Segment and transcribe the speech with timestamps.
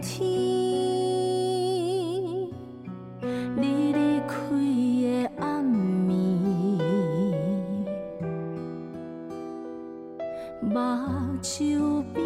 [0.00, 0.26] 天，
[3.56, 4.34] 你离开
[5.02, 6.78] 的暗暝，
[12.14, 12.18] 边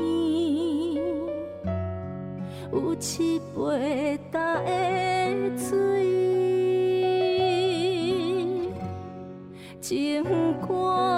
[2.72, 2.94] 有
[4.30, 4.38] 的
[5.56, 5.72] 水，
[9.80, 10.24] 情
[10.60, 11.13] 歌。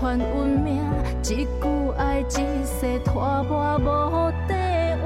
[0.00, 0.24] 款运
[0.62, 0.82] 命，
[1.22, 4.54] 一句爱一世拖磨无底
[5.02, 5.04] 换。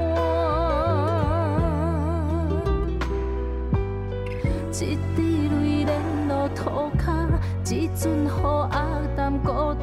[4.71, 5.91] 一滴泪连
[6.29, 7.27] 落涂骹，
[7.69, 8.29] 一阵雨
[8.71, 9.74] 暗淡孤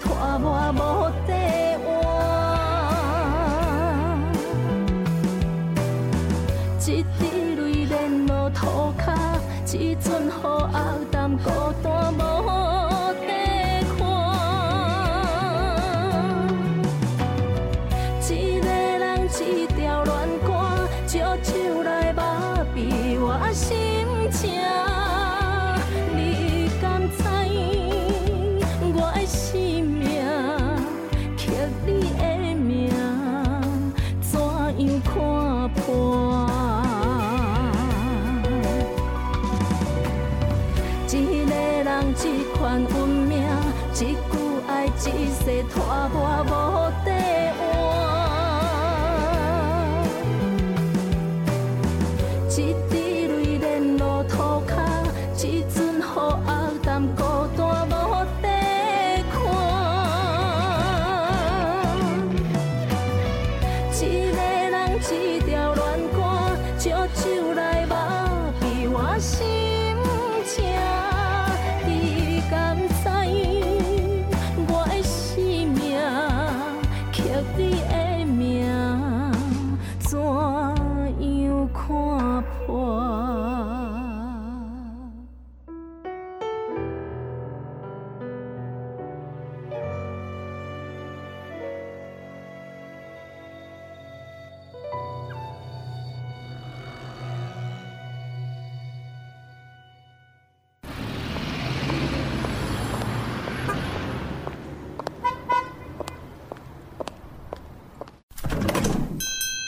[0.00, 0.78] 拖磨无
[1.26, 1.32] 地
[1.84, 1.86] 换。
[6.80, 7.20] 一滴
[7.54, 9.06] 泪连落涂骹，
[9.76, 10.30] 一阵雨
[10.72, 10.76] 暗
[11.10, 11.50] 淡孤
[11.82, 11.97] 单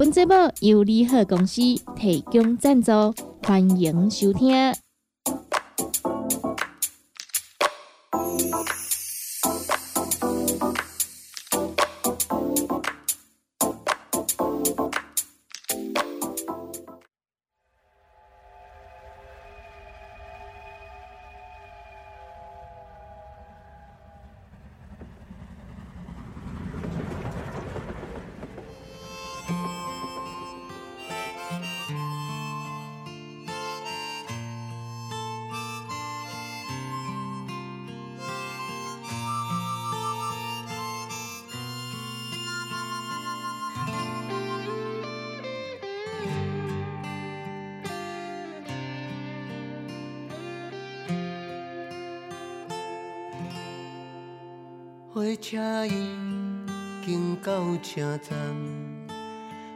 [0.00, 1.60] 本节目由利好公司
[1.94, 2.90] 提供赞助，
[3.42, 4.50] 欢迎收听。
[55.20, 56.08] 火车已
[57.04, 58.38] 经到车站，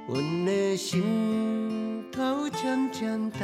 [0.09, 3.41] 阮的心头渐渐淡，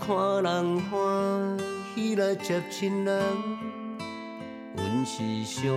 [0.00, 1.56] 看人欢
[1.94, 3.22] 喜来接亲人，
[4.74, 5.72] 阮是伤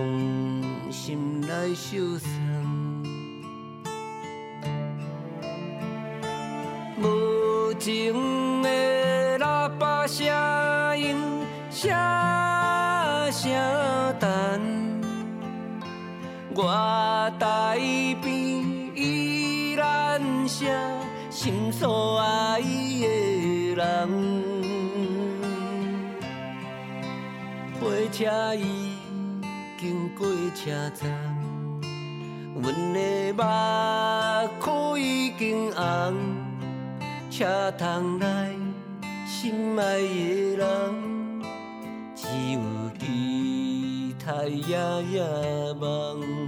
[0.90, 2.63] 心来受伤。
[21.78, 23.84] 所爱的人，
[27.80, 28.92] 火车已
[29.76, 30.24] 经过
[30.54, 31.10] 车站，
[32.62, 33.42] 阮的目
[34.60, 36.14] 眶已经红，
[37.28, 38.26] 车窗内
[39.26, 40.64] 心爱的人，
[42.14, 42.60] 只有
[43.00, 44.78] 期待夜
[45.10, 45.20] 夜
[45.80, 46.43] 梦。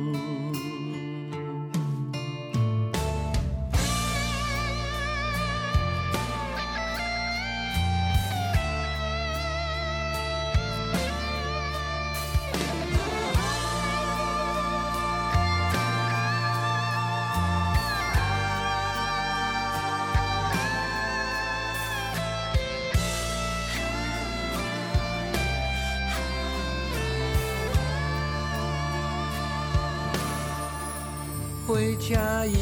[32.06, 32.14] 车
[32.46, 32.54] 已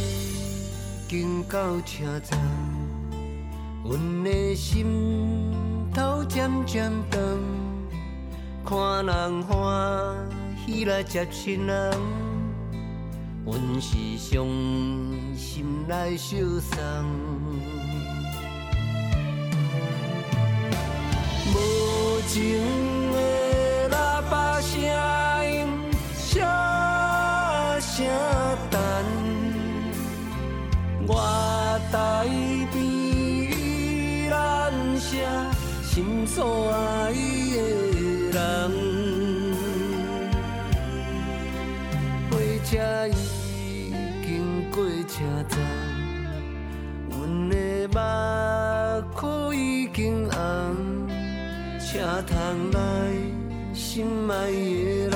[1.06, 2.40] 经到车站，
[3.84, 4.86] 阮的心
[5.92, 7.20] 头渐渐长，
[8.64, 10.16] 看人欢
[10.64, 11.92] 喜来接亲人，
[13.44, 14.46] 阮是伤
[15.36, 17.04] 心来受伤。
[21.52, 22.58] 无情
[31.94, 32.26] 台
[32.72, 34.34] 边依然
[34.98, 35.24] 写
[35.84, 37.56] 心所爱的
[38.32, 38.36] 人，
[42.28, 42.32] 火
[42.64, 42.72] 车
[43.06, 43.10] 已
[44.26, 44.28] 经
[44.72, 45.56] 过车站，
[47.10, 47.54] 阮的
[47.86, 47.96] 目
[49.14, 50.36] 眶已经红，
[51.78, 51.92] 车
[52.26, 52.34] 窗
[52.72, 52.76] 内
[53.72, 55.14] 心爱的人，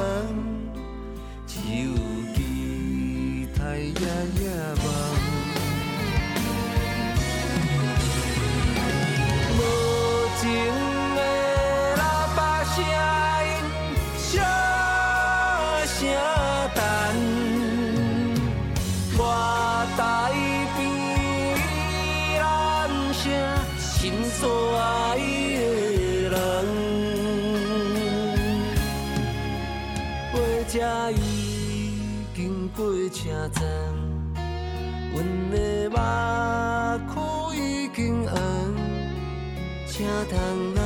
[40.31, 40.78] 等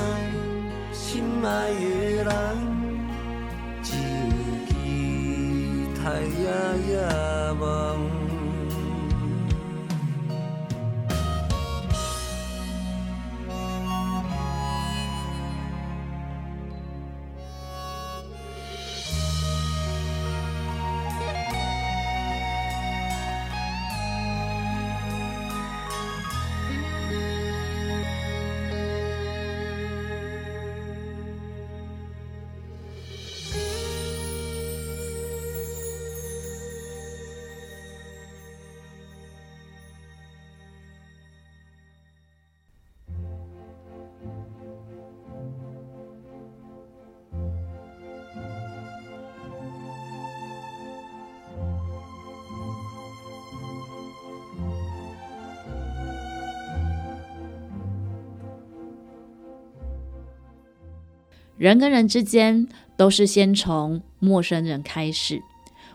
[61.62, 62.66] 人跟人之间
[62.97, 65.40] 都是先从陌生人开始，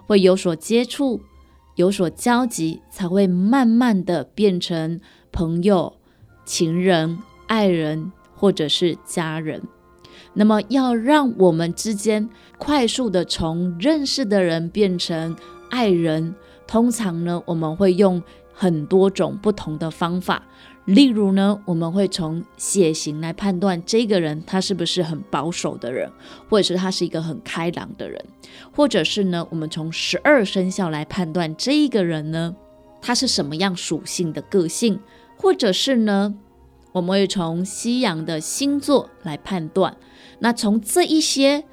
[0.05, 1.19] 会有所接触，
[1.75, 5.97] 有所交集，才会慢慢的变成朋友、
[6.45, 9.61] 情人、爱人或者是家人。
[10.31, 15.35] 那么，要让我们之间快速的从认识的人变成
[15.69, 16.33] 爱人，
[16.65, 20.43] 通常呢，我们会用很多种不同的方法。
[20.87, 26.09] 例如呢，我们会从血型来判断这个人他是不是很保守的人，
[26.49, 28.25] 或者是他是一个很开朗的人，
[28.71, 32.55] 或者是呢，我们从十二生肖来判断这一个人呢，
[33.01, 34.97] 他是什么样属性的个性，
[35.35, 36.33] 或者是呢，
[36.93, 39.97] 我们会从西洋的星座来判断。
[40.39, 41.65] 那从这一些，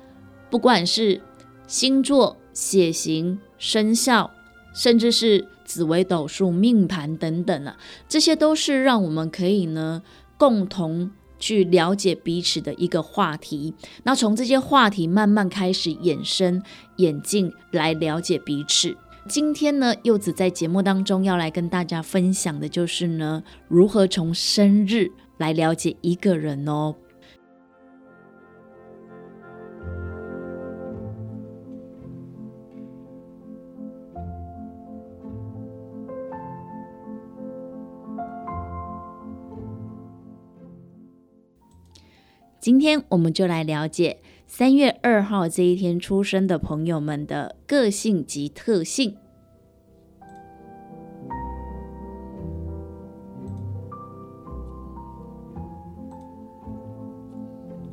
[0.51, 1.23] 不管是
[1.69, 4.29] 星座、血型、生肖，
[4.75, 7.77] 甚至是紫微斗数、命盘等等啊，
[8.09, 10.03] 这些都是让我们可以呢
[10.37, 13.75] 共同去了解彼此的一个话题。
[14.05, 16.63] 那从这些话题慢慢开始衍生、
[16.97, 18.97] 演进来了解彼此。
[19.27, 26.95] 今天呢，柚子在节目当中要来跟大家分享的就是呢，如何从生日来了解一个人哦。
[42.65, 44.23] 今天我们就来了解。
[44.47, 49.19] 三月二号这一天出生的朋友们的个性及特性。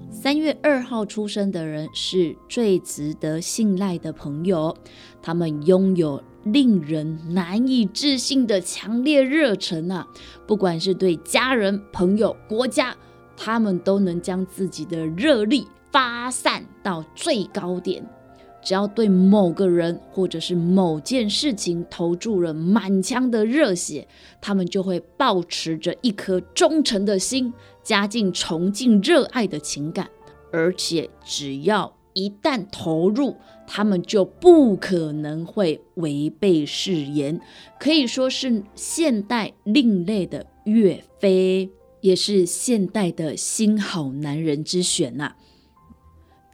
[0.10, 4.74] 三月二号出生的人是最值得信赖的朋友，
[5.22, 10.08] 他们拥有令人难以置信的强烈热忱啊！
[10.48, 12.96] 不管是对家人、朋友、国家，
[13.36, 15.68] 他们都能将自己的热力。
[15.92, 18.02] 发散到最高点，
[18.64, 24.08] 只要对某个人或者是某件事情投注了满腔的热血，
[24.40, 30.10] 他们就会保持着一颗忠诚的心，加进崇敬热爱的情感，
[30.54, 33.36] 而且只要一旦投入，
[33.68, 37.42] 他们就不可能会违背誓言，
[37.78, 41.70] 可以说是现代另类的岳飞，
[42.02, 45.36] 也是现代的新好男人之选呐。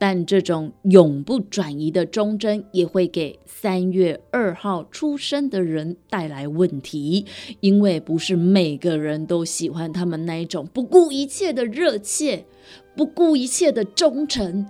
[0.00, 7.26] 但这种永不转移的忠贞，也会给三月二号出生的人带来问题，
[7.58, 12.44] 因为不是每个人都喜欢他们那一种不顾一切的热切、
[12.94, 14.68] 不顾一切的忠诚。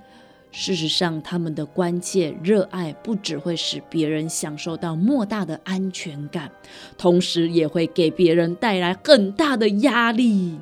[0.50, 6.50] 事实上，他们的关切、热爱，不只会使别人享受到莫大的安全感，
[6.96, 10.58] 同时也会给别人带来很大的压力。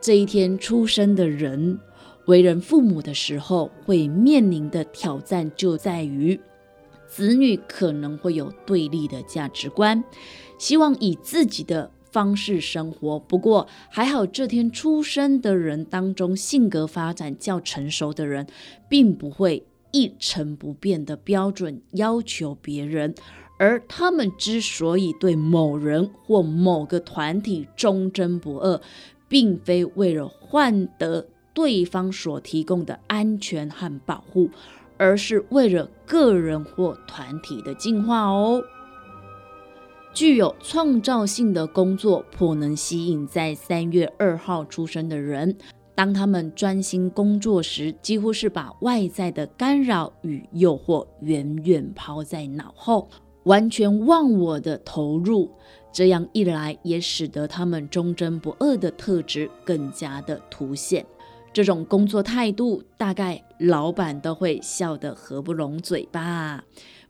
[0.00, 1.78] 这一天出生的人。
[2.26, 6.40] 为人父母的时候，会面临的挑战就在于，
[7.06, 10.02] 子女可能会有对立的价值观，
[10.58, 13.18] 希望以自己的方式生活。
[13.18, 18.46] 不过还好，这天出生的人当中，性格发展较成熟的人，
[18.88, 23.14] 并不会一成不变的标准要求别人，
[23.58, 28.80] 而他们之所以对某人或某个团体忠贞不二，
[29.28, 31.26] 并非为了换得。
[31.52, 34.50] 对方所提供的安全和保护，
[34.98, 38.62] 而是为了个人或团体的进化哦。
[40.16, 45.54] 具有创造性的工作颇能吸引在三月二号出生的人。
[45.94, 53.10] 当他们专心工作时，几乎是把外在的干扰与诱惑远远抛在脑后，
[53.44, 55.50] 完全忘我的投入。
[55.92, 61.04] 这样一来，也使得他们忠贞不二的特质更加的凸显。
[61.52, 66.64] 这种工作态度，大概老板都会笑得合不拢嘴吧。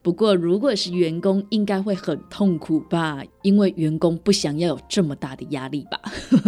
[0.07, 3.25] 不过，如果是员工，应该会很痛苦吧？
[3.43, 6.01] 因为员工不想要有这么大的压力吧。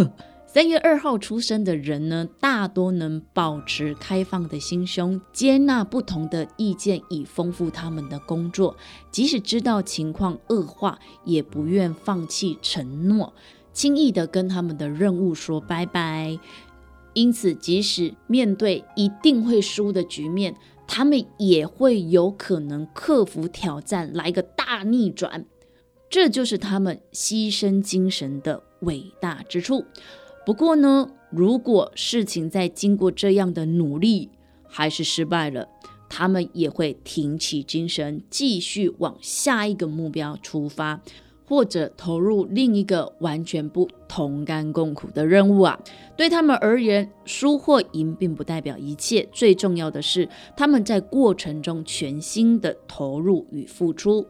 [0.47, 8.77] 三月二号出生的人呢，大多能保持开放的心胸，接纳不同的意见，以丰富他们的工作。
[9.11, 13.33] 即使知道情况恶化，也不愿放弃承诺，
[13.73, 16.39] 轻易的跟他们的任务说拜拜。
[17.13, 20.55] 因此，即使面对一定会输的局面，
[20.91, 25.45] 他们也会有可能克服挑战，来个大逆转。
[26.09, 29.85] 这就是他们牺牲精神的伟大之处。
[30.47, 34.31] 不过呢，如果事情在经过这样的努力
[34.67, 35.69] 还是失败了，
[36.09, 41.01] 他们也会挺起精神，继续往下一个目标出发。
[41.49, 45.79] 或者投入另一个完全不同甘共苦的任务啊，
[46.15, 54.27] 对他们而言，输或赢并不代表一切，最重要的是他们在过程中全心的投入与付出。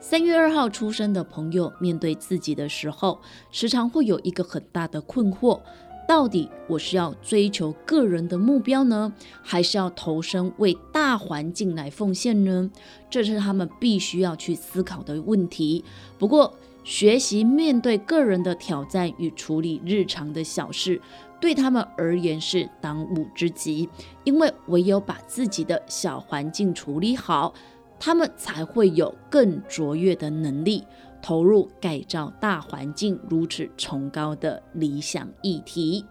[0.00, 5.60] 三月二号出生的朋友，面对自己的时候，时常会有一个很大的困惑。
[6.06, 12.70] 到底我是要追求个人的目标呢，还是要投身为大环境来奉献呢？
[13.08, 15.84] 这是他们必须要去思考的问题。
[16.18, 16.54] 不过，
[16.84, 21.00] 学习面对个人的挑战与处理日常的小事，
[21.40, 23.88] 对他们而言是当务之急。
[24.24, 27.54] 因为唯有把自己的小环境处理好，
[27.98, 30.84] 他们才会有更卓越的能力。
[31.22, 36.04] 投入改造大环境如此崇高的理想议题。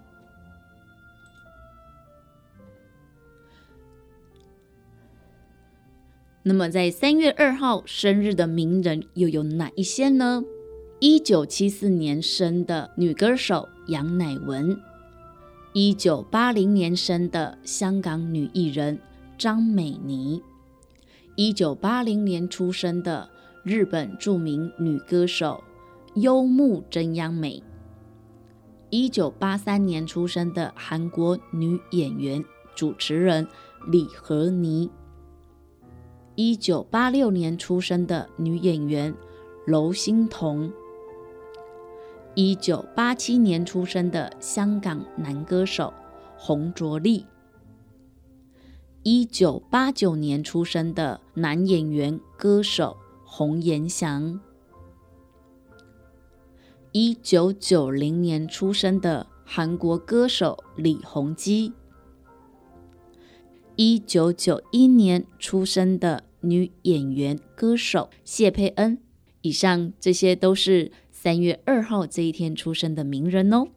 [6.44, 10.44] 那么在三月二号生日的名人又有哪一些呢？
[11.00, 14.80] 一九七四年生的女歌手杨乃文，
[15.74, 19.00] 一九八零年生的香港女艺人
[19.38, 20.42] 张美妮，
[21.36, 23.30] 一九八零年出生的
[23.64, 25.64] 日本著名女歌手
[26.16, 27.62] 优木真央美，
[28.90, 32.44] 一九八三年出生的韩国女演员、
[32.76, 33.48] 主持人
[33.88, 34.90] 李和妮，
[36.34, 39.14] 一九八六年出生的女演员
[39.68, 40.74] 娄欣彤。
[42.34, 45.94] 一九八七年出生的香港男歌手
[46.36, 47.28] 洪卓立，
[49.04, 52.98] 一九八九年出生的男演员歌手
[53.34, 54.42] 洪延祥，
[56.92, 61.72] 一九九零年出生的韩国歌手李弘基，
[63.78, 68.98] 一九九一年出生的女演员歌手谢佩恩。
[69.44, 70.92] 以上这些都是。
[71.10, 73.68] 三月二号这一天出生的名人哦。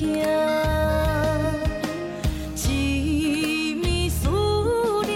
[0.00, 0.04] 一
[3.74, 4.28] 晚思
[5.04, 5.10] 念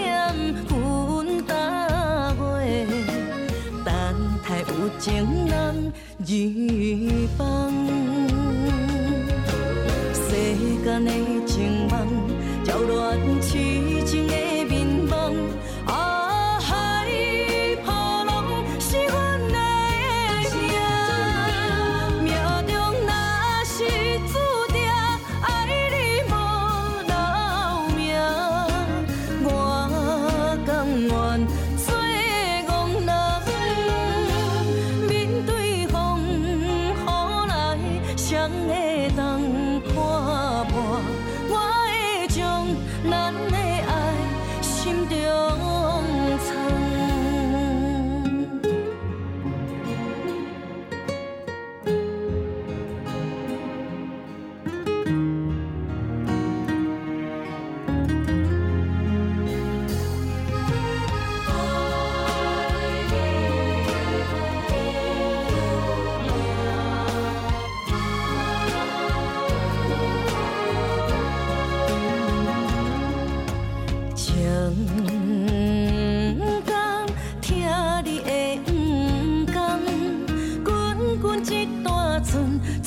[0.67, 1.53] 滚打
[2.33, 2.51] 过，
[3.85, 3.87] 等
[4.43, 5.07] 待有情
[5.47, 5.53] 人。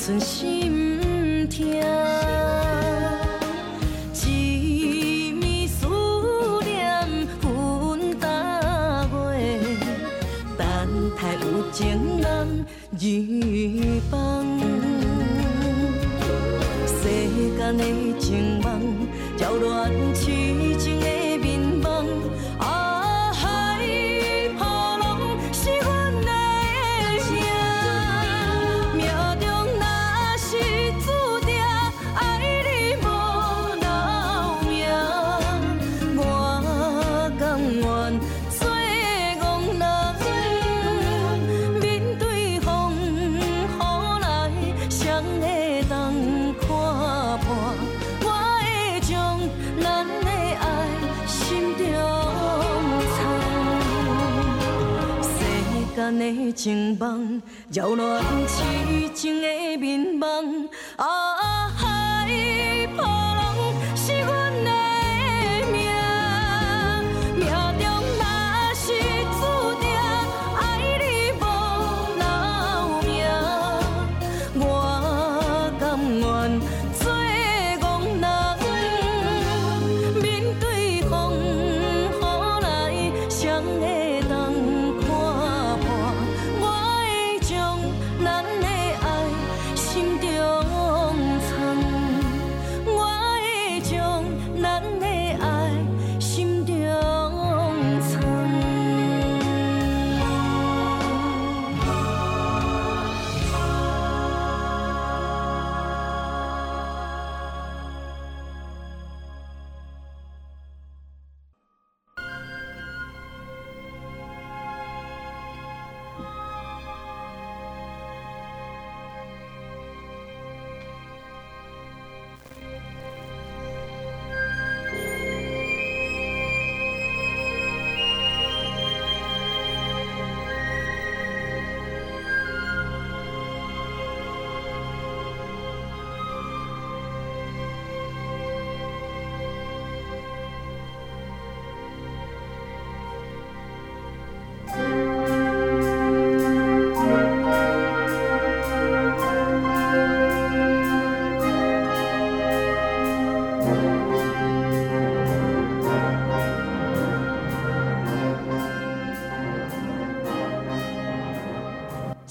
[0.07, 1.67] 存心痛
[4.13, 5.85] 一面思
[6.63, 8.25] 念分隔
[9.11, 9.59] 位
[10.57, 10.65] 等
[11.17, 14.26] 待有情人如伴
[56.35, 58.63] 的情梦，扰乱痴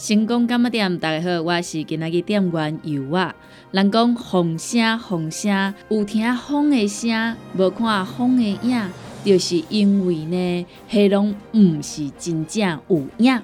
[0.07, 3.35] 成功干么店，大家好，我是今仔日店员尤啊。
[3.73, 8.89] 人讲风声风声，有听风的声，无看风的影，
[9.25, 13.43] 就是因为呢，迄拢毋是真正有影。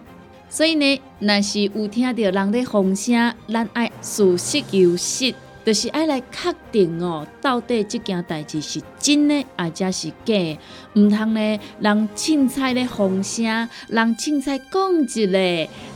[0.49, 5.35] 所以呢，若是有听到人的风声，咱爱事实求是。
[5.65, 10.35] 就是爱来确定哦，到底这件代志是真的，还者是假？
[10.95, 13.45] 毋通呢，人凊彩咧风声，
[13.87, 15.39] 人凊彩讲一个，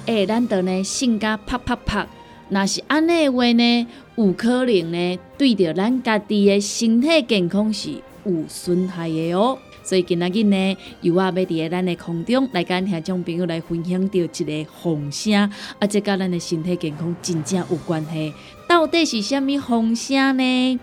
[0.07, 2.07] 诶，咱得呢性格啪啪啪。
[2.49, 7.91] 若是安尼的话呢，有可能呢，对着咱家己的身体健康是
[8.25, 9.59] 有损害的哦。
[9.83, 15.35] 所以今仔日呢，又啊要伫咱的空中来跟听众朋友来分享到一个风声，
[15.81, 18.33] 啊，这甲咱的身体健康真正有关系。
[18.67, 20.81] 到底是虾米风声呢？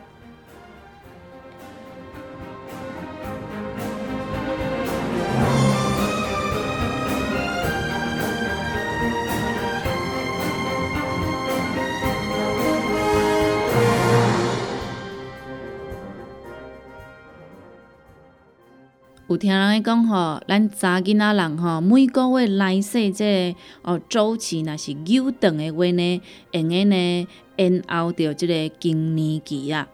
[19.33, 29.87] 有听人讲吼，咱查囡仔人吼，每个月来说这哦周期若是久长的话呢，会用个呢延后着即个更年期啊。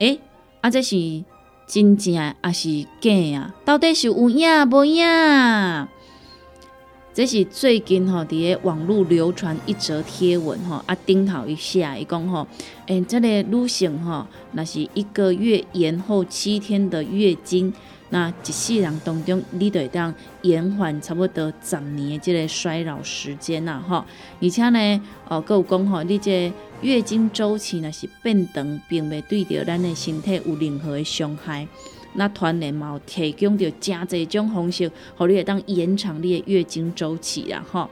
[0.00, 0.18] 诶，
[0.60, 0.96] 啊这是
[1.68, 3.54] 真正还是假啊？
[3.64, 5.06] 到底是有影无影？
[7.14, 12.44] 这是最近吼伫个网络流传一则贴文吼，啊顶头一下伊讲吼，
[12.86, 17.72] 诶，这个女性吼，若是一个月延后七天的月经。
[18.12, 24.04] 那一世人当中，你会当延缓差不多十年的这个衰老时间呐，吼！
[24.42, 31.66] 而且呢，哦，佮有讲吼，你这月经周期若是变长，并未对着咱的身体有任何的伤害。
[32.14, 37.88] 那团联嘛有提供着真侪种方式，互你会当延长你的月经周期啦，吼！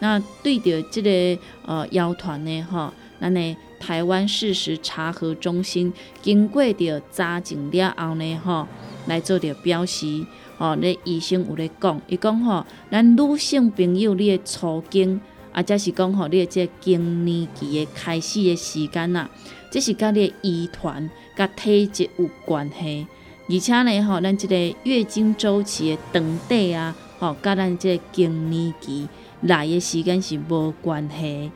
[0.00, 8.66] 那对着这个呃腰团呢，吼，咱的台湾事实查核中心经过着查证了后呢，吼。
[9.06, 10.24] 来做着表示，
[10.58, 15.20] 吼，咧医生有咧讲，伊讲吼，咱女性朋友你的初经，
[15.52, 19.28] 啊，则是讲吼，你的这更年期的开始的时间呐，
[19.70, 23.06] 这是甲你的遗传、甲体质有关系，
[23.48, 29.08] 而且呢，吼，咱即个月经周期的长短啊，吼，甲咱即个更年期
[29.40, 31.50] 来的时间是无关系。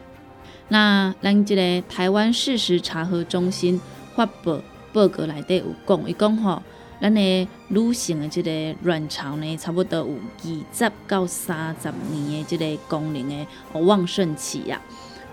[0.68, 3.78] 那咱即个台湾事实查核中心
[4.16, 4.62] 发布
[4.94, 6.62] 报告内底有讲，伊讲吼。
[7.04, 10.06] 咱的女性的这个卵巢呢，差不多有
[10.42, 14.80] 二十到三十年的这个功能的旺盛期啊。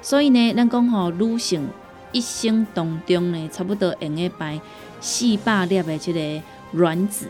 [0.01, 1.65] 所以呢，咱讲吼，女性
[2.12, 4.60] 一生当中呢，差不多用个排
[4.99, 7.29] 四百粒的这个卵子。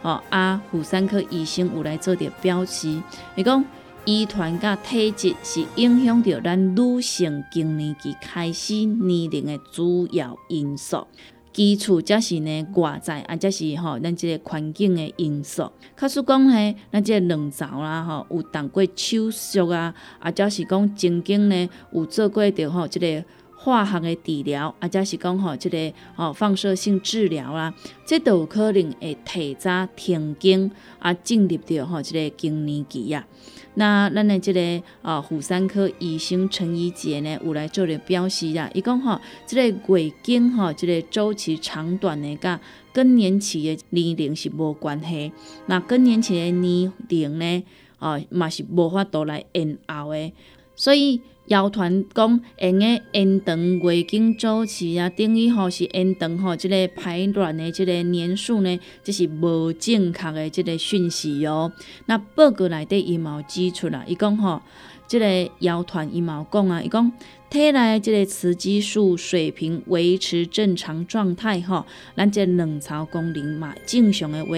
[0.00, 2.88] 哦，啊，妇产科医生有来做着标示，
[3.36, 3.62] 伊讲
[4.06, 11.06] 遗传甲体质是影响着咱女性更年期开始年龄的主要因素。
[11.52, 15.70] 基础则是呢外在，啊，则是吼咱即个环境的因素。
[15.96, 27.72] 假使讲呢，咱即个卵巢啦，吼有动过手术啊，啊，则是讲曾经呢有做过着吼即个化学的治疗，啊，则是讲吼即个吼放射性治疗啦，
[28.06, 33.24] 这都有可能会提早停经，啊，进入着吼即个更年期啊。
[33.74, 42.60] 那咱的这个啊，妇产科医生陈怡杰呢，有来做了表示啊，伊讲吼，这个月经吼，这个周期长短的，甲
[42.92, 45.32] 更年期的年龄是无关系。
[45.66, 47.64] 那更年期的年龄呢，
[47.98, 50.32] 啊，嘛是无法度来延后诶，
[50.76, 51.20] 所以。
[51.46, 61.72] 谣传讲，用个因长月经周期啊，等于吼是因长吼即个排卵的即个年数呢，这是无正确的即个讯息哦。
[62.06, 64.62] 那报告内底伊嘛有指出啦，伊讲吼，
[65.06, 67.12] 即个谣传伊嘛有讲啊，伊讲。
[67.52, 71.84] 体内即个雌激素水平维持正常状态吼，
[72.16, 74.56] 咱这卵巢功能嘛正常的话，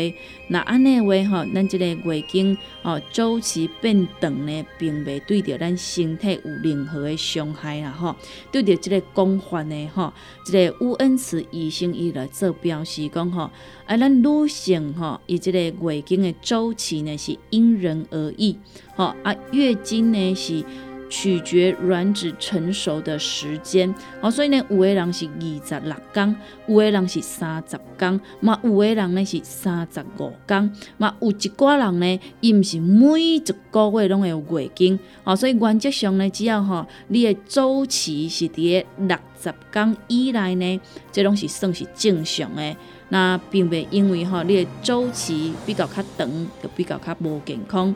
[0.48, 8.14] 那安尼话吼，咱这个月经哦周期变长呢，并未对着咱身体有任何的伤害啦吼。
[8.52, 10.12] 对着即个广泛的吼，
[10.44, 13.50] 即个乌恩慈医生伊来做表示讲吼，
[13.86, 18.56] 啊，咱女性吼，伊即个月经的周期呢是因人而异，
[18.94, 20.64] 吼啊，月经呢是。
[21.08, 26.36] 取决卵子成熟的时间，哦，所以呢，有的人是二十六天，
[26.66, 33.38] 有的人是三十天，嘛有的人呢是三十五天，嘛有一寡人呢，伊毋是每一
[33.70, 40.80] 个月拢会有月经，哦，所以原则上呢，只要吼你的周期是伫六十天以内呢，
[41.12, 42.76] 这拢是算是正常的，
[43.10, 46.28] 那并未因为吼你的周期比较较长，
[46.62, 47.94] 就比较较无健康。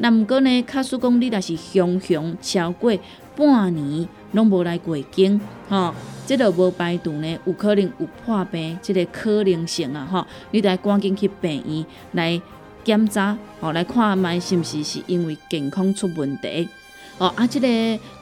[0.00, 2.96] 那毋过呢，假使讲你若是雄雄超过
[3.36, 5.92] 半年拢无来过经，吼，
[6.24, 12.40] 即个无排除呢，有可能有破病，即个可能性啊，吼，你得赶紧去病院来
[12.84, 16.68] 检查，吼，来看卖是毋是是因为健康出问题。
[17.18, 17.68] 哦，啊，即个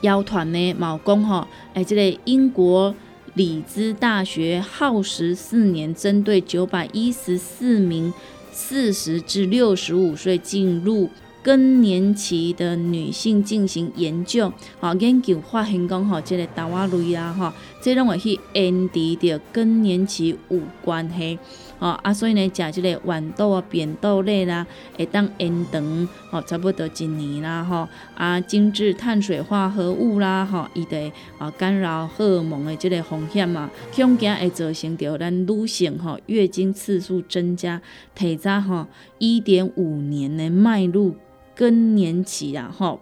[0.00, 2.94] 谣传呢，毛讲吼，诶，即个英国
[3.34, 8.12] 里兹大学耗时四年，针对九百一十四名
[8.50, 11.10] 四十至六十五岁进入
[11.46, 21.38] 更年期的女性进行研究，吼，研究发现讲吼，即个达瓦类啊，吼，即拢会去延迟着更年期有关系。
[21.78, 37.80] 哦啊，所以呢，食即个豌豆啊、扁豆类啦，会当延长哦，差不多一年啦，吼啊，精致碳水化合物啦，吼，伊得啊干扰荷尔蒙的即个风险嘛，恐惊会造成着咱女性吼月经次数增加，
[38.16, 38.86] 提早吼
[39.18, 41.14] 一点五年的迈入
[41.56, 43.00] 更年期啊，吼。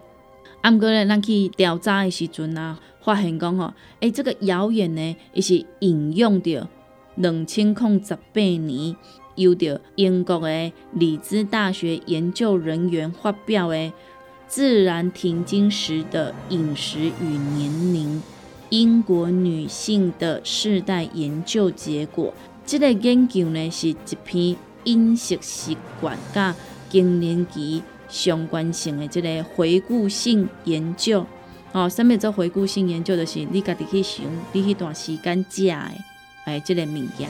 [0.63, 6.67] 啊，毋过咧，咱去调查的时阵啊，发现讲吼，诶，这个谣言呢，伊是引用着。
[7.17, 8.97] 两千零十八年，
[9.37, 13.77] 由着英国的里兹大学研究人员发表的
[14.49, 17.25] 《自然停经时的饮食与
[17.57, 18.23] 年龄：
[18.71, 22.33] 英国女性的世代研究结果》。
[22.67, 26.53] 这个研究呢，是一篇饮食习惯甲
[26.91, 27.83] 更年期
[28.15, 31.27] 相关性的这个回顾性研究。
[31.73, 33.17] 哦，什么做回顾性研究？
[33.17, 35.75] 就是你家己去想，你迄段时间食的。
[36.45, 37.27] 哎，即个物件，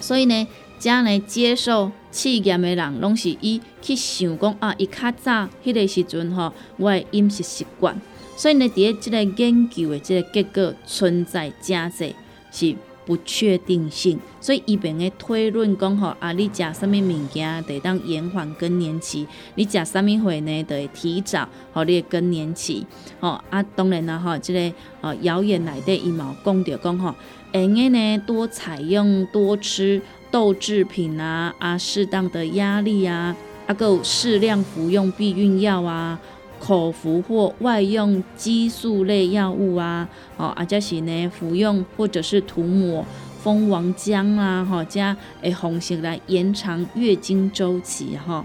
[0.00, 0.48] 所以呢，
[0.80, 7.94] 遮呢接受试验的人，拢是伊去想讲啊，伊较早迄个时阵吼，我的饮食习惯，
[8.38, 12.14] 所以呢，伫咧即个研究的即个结果存在真济
[12.50, 22.86] 是不确定性，所以伊便个推论讲吼啊，你食啥物物件得当延缓更年期，你食啥物会呢，得提早吼你更年期，
[23.20, 27.14] 吼啊，当然啦吼，即个呃谣言内底伊嘛讲着讲吼。
[27.54, 33.34] 会用呢，多采用多吃豆制品啊，啊，适当的压力啊，
[33.66, 36.20] 啊，够适量服用避孕药啊，
[36.60, 43.06] 口服或外用激素类药物啊，哦，啊，加是呢，服用或者是涂抹
[43.44, 48.42] 蜂王浆啊，哈，加诶红色来延长月经周期哈，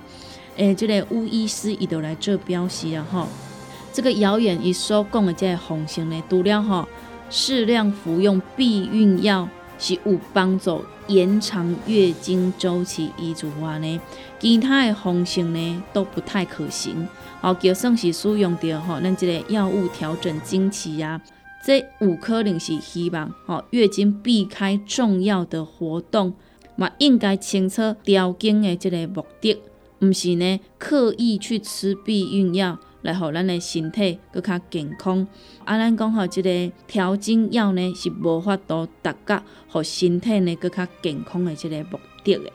[0.57, 3.25] 诶，这个巫医师伊都来做标示啊哈，
[3.93, 6.85] 这个谣言伊所讲的这个红色呢，除了哈。
[7.31, 14.01] 适量服用避孕药是有帮助延长月经周期，以外呢，
[14.39, 17.07] 其他的方式呢都不太可行。
[17.39, 21.21] 哦，就算是使用着吼，咱这个药物调整经期啊，
[21.69, 26.33] 这有可能是希望吼月经避开重要的活动，
[26.75, 29.55] 嘛应该清楚调经的这个目的，
[29.99, 32.79] 毋是呢刻意去吃避孕药。
[33.03, 35.27] 来，互咱的身体更较健康。
[35.63, 42.51] 啊，咱讲吼，即个调经药呢，是无法度达到互身体呢更较健康的即个目的的。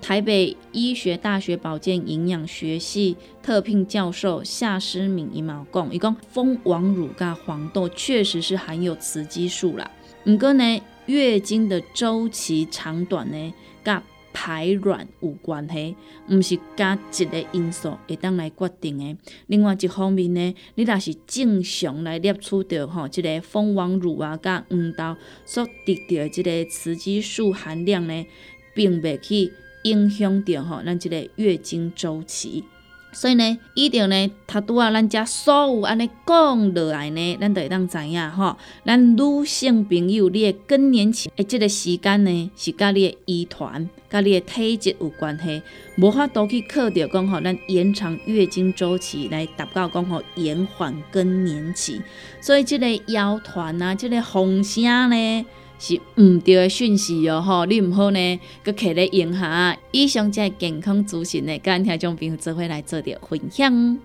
[0.00, 9.88] 台北医学大学保健营养学系特聘教授夏诗敏伊毛讲，伊讲蜂王乳加黄豆确实是含有雌激素啦。
[10.24, 15.94] 毋过呢，月经的周期长短呢，甲排卵有关系，
[16.28, 19.16] 毋是加一个因素会当来决定的。
[19.46, 28.26] 另外一方面呢，你若是正常来摄取着吼，即个蜂王乳啊，甲黄豆所得到即个雌激素含量呢，
[28.74, 32.64] 并未去影响着吼咱即个月经周期。
[33.12, 45.60] 所以呢，一定呢，他拄啊，咱遮所有安尼讲落来呢，咱就会当知影吼，咱女性朋友你的更年期诶，即个时间呢，是甲你的遗传、甲你的体质有关系，
[45.96, 52.00] 无法度去靠着讲吼，咱延长月经周期来达到讲吼延缓更年期。
[52.40, 55.46] 所以即个谣传啊，即个风声呢。
[55.80, 59.76] 是毋对的讯息哦，吼，你毋好呢，搁摕咧用下。
[59.90, 63.98] 以上即健康资讯呢，甲咱听众朋友做伙来做着分享。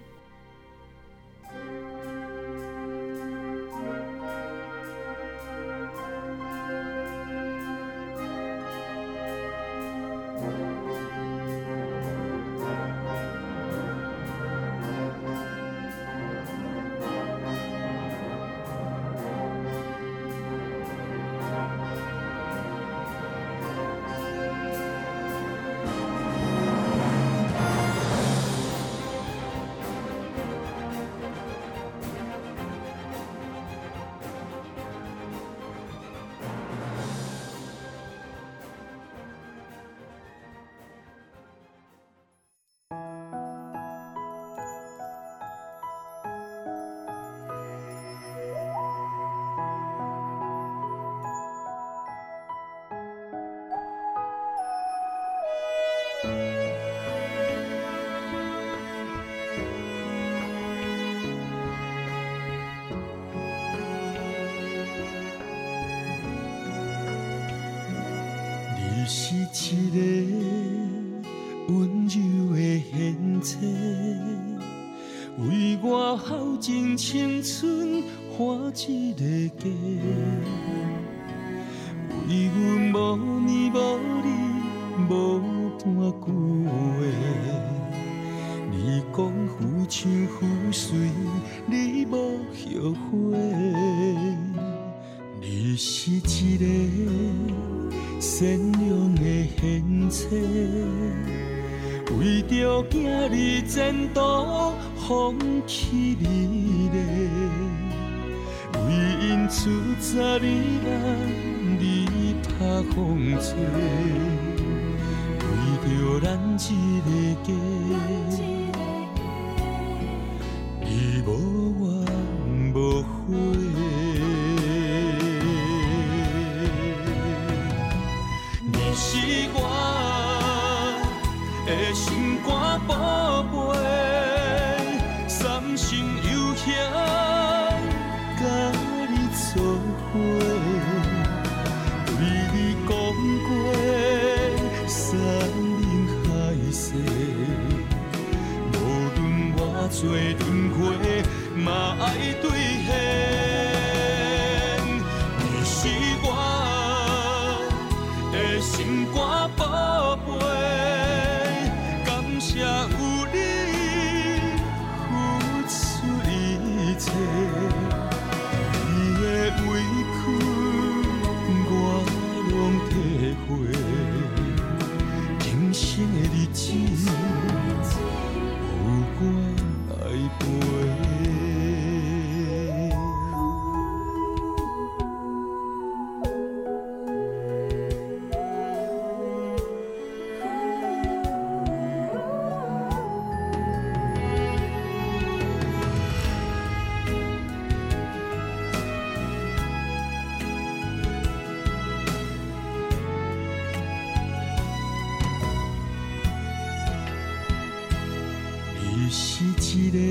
[209.96, 210.02] 个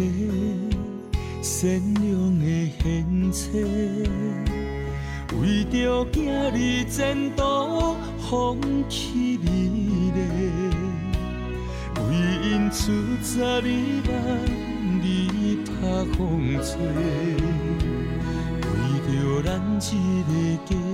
[1.43, 1.61] 善
[1.95, 2.45] 良的
[2.80, 2.85] 献
[3.32, 3.43] 身，
[5.41, 6.57] 为着子儿
[6.89, 7.43] 前途
[8.18, 8.57] 放
[8.89, 9.47] 弃美
[10.14, 10.18] 丽，
[11.97, 12.01] 为
[12.49, 12.82] 因出
[13.22, 13.32] 十
[13.62, 13.68] 你
[14.09, 14.11] 万
[15.03, 15.05] 里
[15.66, 15.70] 怕
[16.16, 16.22] 风
[16.62, 16.72] 吹，
[18.62, 18.72] 为
[19.07, 19.12] 着
[19.43, 19.49] 咱
[19.80, 19.93] 一
[20.24, 20.30] 个
[20.64, 20.93] 家。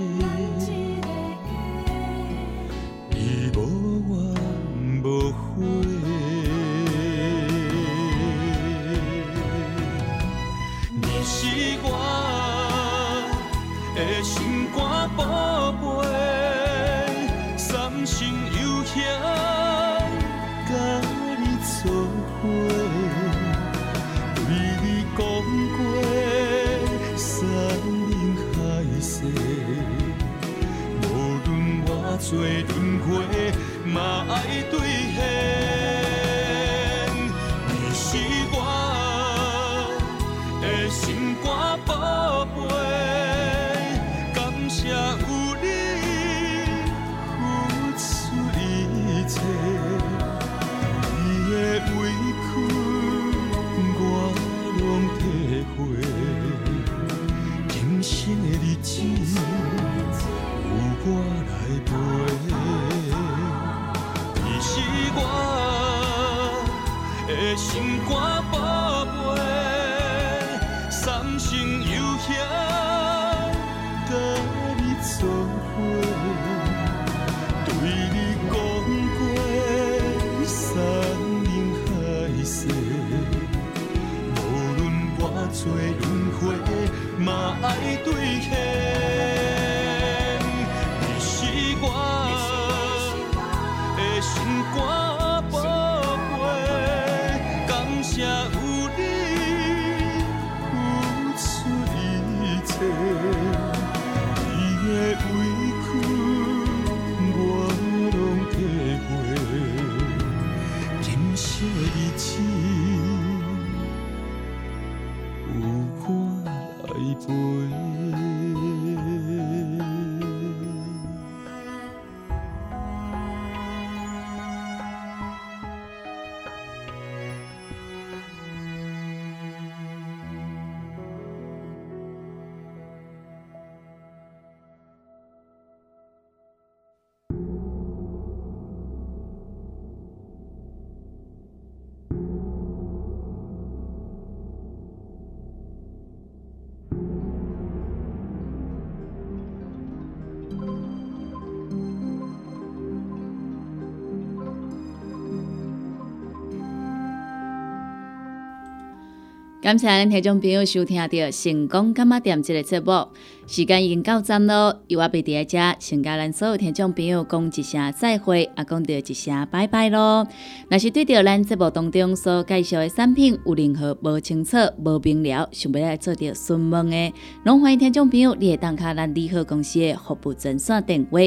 [159.61, 161.07] 感谢咱听众朋友收听到
[161.43, 163.07] 《成功干嘛店》这个节目，
[163.45, 164.81] 时间已经到站咯。
[164.87, 170.27] 由我贝伫遮，先甲咱所有听众朋友讲一声再会，也讲到一声拜拜咯。
[170.67, 181.19] 若是对着咱节目当中所介绍的产品有任何无清楚、无明了，想要来做着询问的，拢欢迎听众朋友你会打卡咱利好公司的服务专线电话，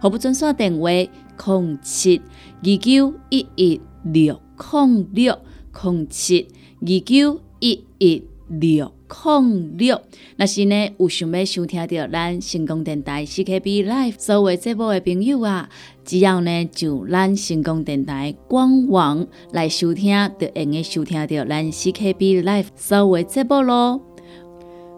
[0.00, 2.22] 服务专线电话：零七
[2.62, 5.38] 二九一一六零六
[5.82, 6.48] 零七
[6.80, 7.51] 二九。
[7.62, 10.02] 一一六零六，
[10.36, 15.70] 若是呢有想要收听到咱成功电台 CKB Life 所有节目的朋友啊，
[16.04, 24.00] 只要呢就咱成功电台官网来收听，就用个收听到咱 CKB Life 所有节目咯。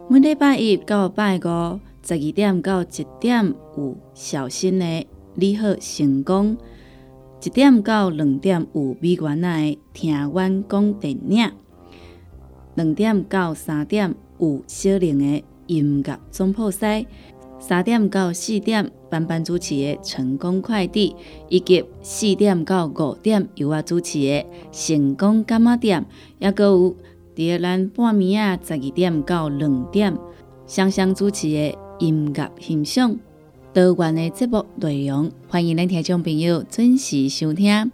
[0.09, 6.57] 每礼拜一到拜五十二点到一点有小新的你好成功，
[7.45, 11.53] 一点到两点有美元的听阮讲电影。
[12.75, 17.07] 两点到三点有小玲的音乐总铺塞，
[17.59, 21.15] 三点到四点班班主持的成功快递，
[21.49, 26.05] 以及四点到五点由我主持的成功干妈店，
[26.39, 26.97] 也阁有
[27.35, 30.17] 第二咱半暝啊十二点到两点
[30.67, 33.19] 双双主持的音乐欣赏，
[33.73, 37.93] 多元的节目内容，欢迎咱听众朋友准时收听。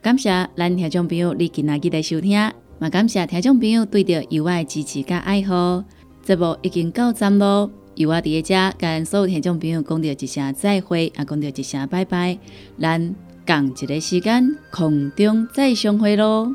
[0.00, 2.59] 感谢咱听众朋友你今仔日来收听。
[2.80, 5.84] 嘛，感谢听众朋友对着尤爱支持甲爱好，
[6.24, 7.70] 节目已经到站咯。
[7.94, 12.38] 尤我伫遮跟所有听众朋友讲着一声再会，也讲着一声拜拜，
[12.80, 13.14] 咱
[13.46, 16.50] 共一个时间空中再相会咯。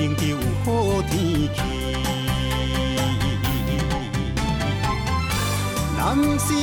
[0.00, 1.12] 定就有好天
[1.54, 1.60] 气。
[5.98, 6.54] 男是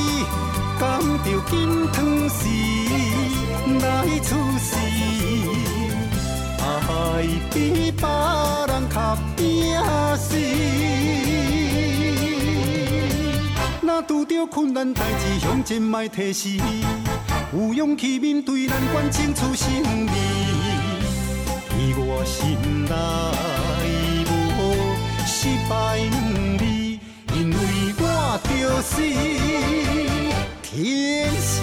[0.80, 0.82] 甘
[1.22, 1.96] 着金汤
[2.28, 2.40] 匙
[3.80, 3.86] 来
[4.20, 4.28] 出
[4.58, 4.66] 世。
[6.60, 7.22] 爱
[7.52, 8.02] 比别
[8.66, 8.96] 人较
[9.36, 9.36] 拼
[10.16, 10.26] 死，
[13.82, 16.56] 若拄着困难代志，向前迈提示，
[17.52, 20.57] 有勇气面对难关，争取胜利。
[22.28, 22.92] 心内
[24.28, 24.30] 无
[25.26, 26.62] 失败两字，
[27.34, 27.56] 因为
[27.98, 28.02] 我
[28.44, 28.50] 着
[28.82, 28.92] 是
[30.62, 30.68] 天
[31.40, 31.56] 晓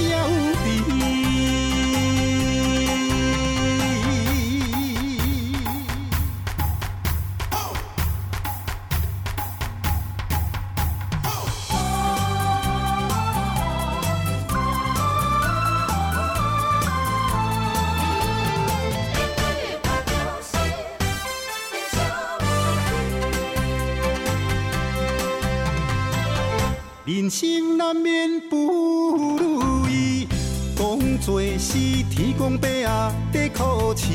[32.16, 34.08] 天公伯仔在考试。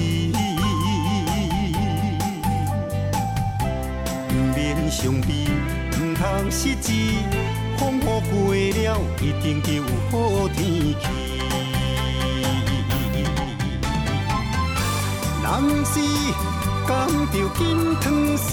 [4.26, 5.44] 不免伤悲，
[5.90, 6.92] 不通失志，
[7.76, 10.58] 风雨过了，一定就有好天
[10.98, 11.04] 气。
[15.42, 15.50] 人
[15.84, 16.00] 是
[16.88, 17.60] 甘着金
[18.00, 18.48] 汤匙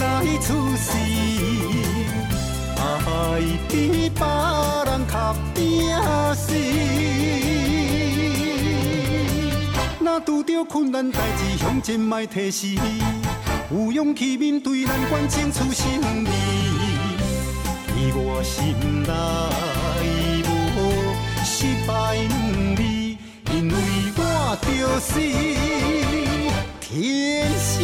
[0.00, 0.02] 来
[0.40, 0.88] 出世。
[2.76, 4.20] 爱比别
[4.86, 5.14] 人较
[5.54, 5.60] 拼
[6.34, 6.48] 死，
[10.24, 12.66] 拄着困难代志，向前迈提示，
[13.70, 16.28] 有勇气面对难关，争取胜利。
[18.12, 19.12] 我心内
[20.44, 20.44] 无
[21.44, 22.30] 失败两
[22.76, 22.82] 字，
[23.52, 23.74] 因为
[24.16, 24.20] 我
[24.62, 24.68] 就
[25.00, 25.10] 是
[26.80, 27.78] 天晓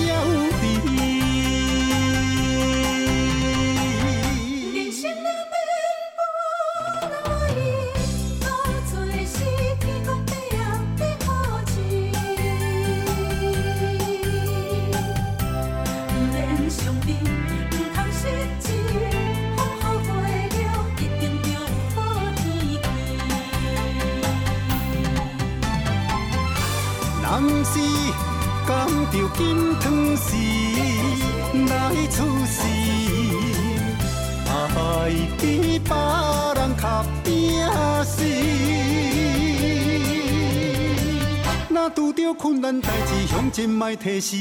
[43.57, 44.37] 真卖提示，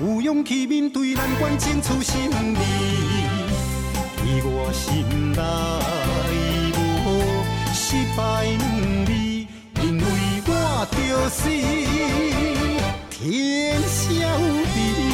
[0.00, 2.14] 有勇气面对难关，争取胜
[2.54, 2.58] 利。
[4.24, 5.38] 伊我心内
[6.72, 7.44] 无
[7.74, 8.58] 失败两
[9.04, 9.12] 字，
[9.82, 10.06] 因为
[10.46, 10.50] 我
[10.92, 10.96] 就
[11.28, 11.40] 是
[13.10, 14.04] 天下
[14.38, 15.05] 无敌。